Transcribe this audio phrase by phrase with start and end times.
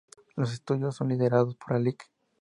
[0.35, 2.09] Los estudios son liderados por la Lic.